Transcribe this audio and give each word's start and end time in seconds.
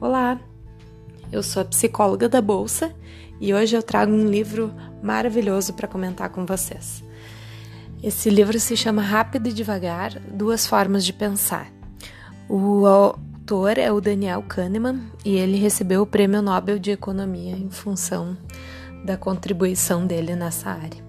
Olá, 0.00 0.38
eu 1.32 1.42
sou 1.42 1.60
a 1.60 1.64
psicóloga 1.64 2.28
da 2.28 2.40
Bolsa 2.40 2.94
e 3.40 3.52
hoje 3.52 3.76
eu 3.76 3.82
trago 3.82 4.12
um 4.12 4.26
livro 4.26 4.72
maravilhoso 5.02 5.72
para 5.72 5.88
comentar 5.88 6.28
com 6.28 6.46
vocês. 6.46 7.02
Esse 8.00 8.30
livro 8.30 8.60
se 8.60 8.76
chama 8.76 9.02
Rápido 9.02 9.48
e 9.48 9.52
Devagar 9.52 10.20
Duas 10.20 10.68
Formas 10.68 11.04
de 11.04 11.12
Pensar. 11.12 11.72
O 12.48 12.86
autor 12.86 13.76
é 13.76 13.90
o 13.90 14.00
Daniel 14.00 14.40
Kahneman 14.42 15.00
e 15.24 15.34
ele 15.34 15.56
recebeu 15.56 16.02
o 16.02 16.06
Prêmio 16.06 16.40
Nobel 16.40 16.78
de 16.78 16.92
Economia 16.92 17.56
em 17.56 17.68
função 17.68 18.38
da 19.04 19.16
contribuição 19.16 20.06
dele 20.06 20.36
nessa 20.36 20.70
área. 20.70 21.02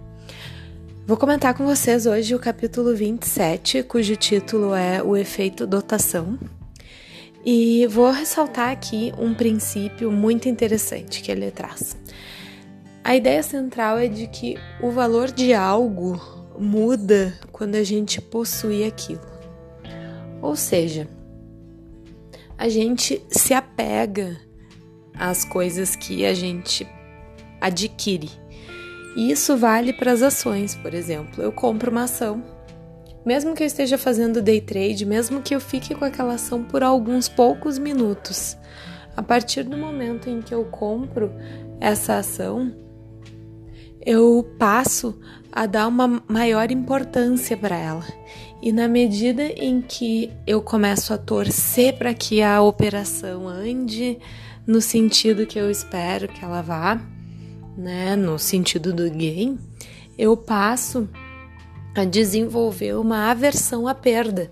Vou 1.06 1.16
comentar 1.16 1.54
com 1.54 1.64
vocês 1.64 2.08
hoje 2.08 2.34
o 2.34 2.40
capítulo 2.40 2.96
27, 2.96 3.84
cujo 3.84 4.16
título 4.16 4.74
é 4.74 5.04
O 5.04 5.16
Efeito 5.16 5.68
Dotação 5.68 6.40
e 7.46 7.88
vou 7.88 8.12
ressaltar 8.12 8.70
aqui 8.70 9.14
um 9.18 9.34
princípio 9.34 10.12
muito 10.12 10.50
interessante 10.50 11.22
que 11.22 11.32
ele 11.32 11.52
traz. 11.52 11.96
A 13.04 13.16
ideia 13.16 13.42
central 13.42 13.98
é 13.98 14.08
de 14.08 14.28
que 14.28 14.58
o 14.82 14.92
valor 14.92 15.32
de 15.32 15.54
algo 15.54 16.20
muda 16.60 17.34
quando 17.52 17.76
a 17.76 17.84
gente 17.84 18.22
possui 18.22 18.84
aquilo. 18.84 19.22
Ou 20.42 20.56
seja, 20.56 21.08
a 22.58 22.68
gente 22.68 23.22
se 23.30 23.54
apega 23.54 24.38
às 25.14 25.46
coisas 25.46 25.96
que 25.96 26.26
a 26.26 26.34
gente 26.34 26.86
adquire. 27.62 28.30
E 29.16 29.32
isso 29.32 29.58
vale 29.58 29.94
para 29.94 30.12
as 30.12 30.22
ações, 30.22 30.76
por 30.76 30.94
exemplo. 30.94 31.42
Eu 31.42 31.52
compro 31.52 31.90
uma 31.90 32.04
ação 32.04 32.44
mesmo 33.30 33.54
que 33.54 33.62
eu 33.62 33.68
esteja 33.68 33.96
fazendo 33.96 34.42
day 34.42 34.60
trade, 34.60 35.06
mesmo 35.06 35.40
que 35.40 35.54
eu 35.54 35.62
fique 35.62 35.94
com 35.94 36.04
aquela 36.04 36.34
ação 36.34 36.64
por 36.64 36.82
alguns 36.82 37.30
poucos 37.30 37.78
minutos, 37.78 38.58
a 39.16 39.22
partir 39.22 39.62
do 39.62 39.78
momento 39.78 40.28
em 40.28 40.42
que 40.42 40.52
eu 40.52 40.66
compro 40.66 41.32
essa 41.80 42.18
ação, 42.18 42.74
eu 44.04 44.52
passo 44.58 45.16
a 45.52 45.68
dar 45.68 45.88
uma 45.88 46.24
maior 46.28 46.72
importância 46.72 47.56
para 47.56 47.78
ela. 47.78 48.06
E 48.64 48.72
na 48.72 48.88
medida 48.88 49.44
em 49.44 49.80
que 49.80 50.32
eu 50.48 50.60
começo 50.60 51.14
a 51.14 51.18
torcer 51.20 52.00
para 52.00 52.16
que 52.16 52.42
a 52.42 52.64
operação 52.64 53.48
ande 53.48 54.18
no 54.66 54.82
sentido 54.82 55.46
que 55.46 55.60
eu 55.60 55.70
espero 55.70 56.28
que 56.28 56.44
ela 56.44 56.64
vá, 56.64 57.00
né, 57.78 58.16
no 58.16 58.40
sentido 58.40 58.92
do 58.92 59.08
gain, 59.08 59.60
eu 60.18 60.36
passo 60.36 61.08
a 61.96 62.06
desenvolver 62.06 62.96
uma 62.96 63.30
aversão 63.30 63.88
à 63.88 63.94
perda. 63.94 64.52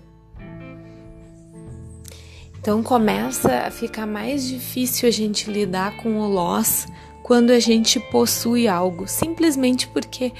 Então 2.60 2.82
começa 2.82 3.66
a 3.66 3.70
ficar 3.70 4.06
mais 4.06 4.46
difícil 4.46 5.08
a 5.08 5.12
gente 5.12 5.50
lidar 5.50 5.96
com 5.96 6.18
o 6.18 6.28
loss 6.28 6.86
quando 7.22 7.50
a 7.50 7.58
gente 7.58 8.00
possui 8.00 8.66
algo, 8.66 9.06
simplesmente 9.06 9.86
porque 9.88 10.32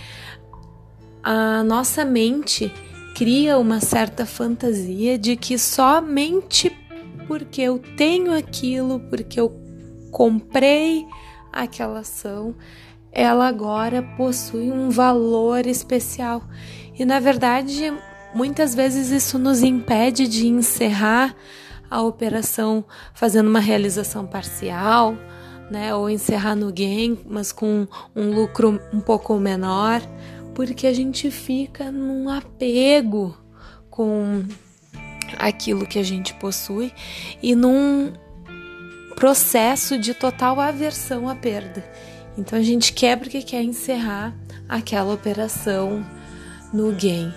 a 1.22 1.62
nossa 1.62 2.04
mente 2.04 2.72
cria 3.14 3.58
uma 3.58 3.80
certa 3.80 4.24
fantasia 4.24 5.18
de 5.18 5.36
que 5.36 5.58
somente 5.58 6.70
porque 7.26 7.60
eu 7.60 7.78
tenho 7.96 8.32
aquilo, 8.32 9.00
porque 9.10 9.38
eu 9.38 9.52
comprei 10.10 11.06
aquela 11.52 12.00
ação, 12.00 12.54
ela 13.12 13.48
agora 13.48 14.02
possui 14.16 14.70
um 14.70 14.90
valor 14.90 15.66
especial. 15.66 16.42
E 16.98 17.04
na 17.04 17.20
verdade, 17.20 17.92
muitas 18.34 18.74
vezes 18.74 19.10
isso 19.10 19.38
nos 19.38 19.62
impede 19.62 20.26
de 20.26 20.46
encerrar 20.46 21.34
a 21.90 22.02
operação 22.02 22.84
fazendo 23.14 23.48
uma 23.48 23.60
realização 23.60 24.26
parcial, 24.26 25.16
né, 25.70 25.94
ou 25.94 26.08
encerrar 26.08 26.54
no 26.54 26.72
gain, 26.72 27.18
mas 27.28 27.52
com 27.52 27.86
um 28.14 28.30
lucro 28.30 28.80
um 28.92 29.00
pouco 29.00 29.38
menor, 29.38 30.00
porque 30.54 30.86
a 30.86 30.92
gente 30.92 31.30
fica 31.30 31.90
num 31.90 32.28
apego 32.28 33.36
com 33.90 34.44
aquilo 35.38 35.86
que 35.86 35.98
a 35.98 36.02
gente 36.02 36.34
possui 36.34 36.92
e 37.42 37.54
num 37.54 38.12
processo 39.14 39.98
de 39.98 40.14
total 40.14 40.60
aversão 40.60 41.28
à 41.28 41.34
perda. 41.34 41.84
Então 42.38 42.56
a 42.56 42.62
gente 42.62 42.92
quer 42.92 43.18
porque 43.18 43.42
quer 43.42 43.62
encerrar 43.62 44.32
aquela 44.68 45.12
operação 45.12 46.06
no 46.72 46.92
gain. 46.92 47.32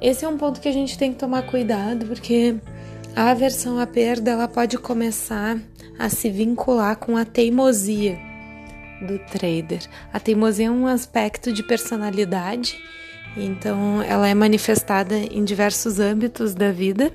Esse 0.00 0.24
é 0.24 0.28
um 0.28 0.38
ponto 0.38 0.60
que 0.60 0.68
a 0.68 0.72
gente 0.72 0.96
tem 0.96 1.12
que 1.12 1.18
tomar 1.18 1.42
cuidado, 1.42 2.06
porque 2.06 2.54
a 3.16 3.30
aversão 3.30 3.78
à 3.78 3.86
perda 3.86 4.30
ela 4.30 4.46
pode 4.46 4.78
começar 4.78 5.58
a 5.98 6.08
se 6.08 6.30
vincular 6.30 6.96
com 6.96 7.16
a 7.16 7.24
teimosia 7.24 8.18
do 9.06 9.18
trader. 9.30 9.80
A 10.12 10.20
teimosia 10.20 10.66
é 10.66 10.70
um 10.70 10.86
aspecto 10.86 11.52
de 11.52 11.62
personalidade, 11.62 12.80
então 13.36 14.02
ela 14.02 14.28
é 14.28 14.34
manifestada 14.34 15.16
em 15.16 15.44
diversos 15.44 15.98
âmbitos 15.98 16.54
da 16.54 16.70
vida. 16.70 17.12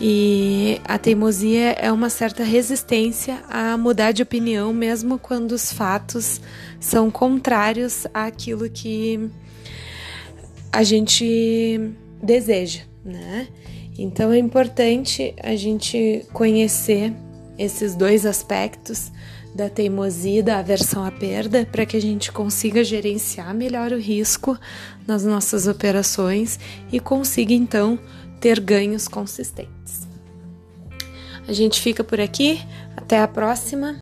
E 0.00 0.80
a 0.84 0.96
teimosia 0.96 1.72
é 1.72 1.90
uma 1.90 2.08
certa 2.08 2.44
resistência 2.44 3.42
a 3.48 3.76
mudar 3.76 4.12
de 4.12 4.22
opinião, 4.22 4.72
mesmo 4.72 5.18
quando 5.18 5.52
os 5.52 5.72
fatos 5.72 6.40
são 6.78 7.10
contrários 7.10 8.06
àquilo 8.14 8.70
que 8.70 9.28
a 10.72 10.84
gente 10.84 11.80
deseja, 12.22 12.82
né? 13.04 13.48
Então 13.98 14.32
é 14.32 14.38
importante 14.38 15.34
a 15.42 15.56
gente 15.56 16.24
conhecer 16.32 17.12
esses 17.58 17.96
dois 17.96 18.24
aspectos 18.24 19.10
da 19.52 19.68
teimosia 19.68 20.40
da 20.40 20.58
aversão 20.58 21.04
à 21.04 21.10
perda 21.10 21.66
para 21.70 21.84
que 21.84 21.96
a 21.96 22.00
gente 22.00 22.30
consiga 22.30 22.84
gerenciar 22.84 23.52
melhor 23.52 23.90
o 23.90 23.98
risco 23.98 24.56
nas 25.04 25.24
nossas 25.24 25.66
operações 25.66 26.60
e 26.92 27.00
consiga 27.00 27.52
então 27.52 27.98
ter 28.40 28.60
ganhos 28.60 29.08
consistentes. 29.08 30.06
A 31.46 31.52
gente 31.52 31.80
fica 31.80 32.04
por 32.04 32.20
aqui, 32.20 32.60
até 32.96 33.22
a 33.22 33.28
próxima. 33.28 33.96